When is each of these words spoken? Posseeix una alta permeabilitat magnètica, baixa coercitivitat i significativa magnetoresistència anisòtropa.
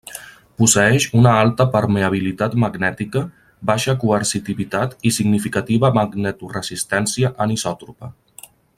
Posseeix 0.61 1.03
una 1.19 1.33
alta 1.41 1.67
permeabilitat 1.75 2.55
magnètica, 2.63 3.23
baixa 3.71 3.95
coercitivitat 4.05 4.97
i 5.11 5.13
significativa 5.21 5.95
magnetoresistència 6.01 7.33
anisòtropa. 7.47 8.15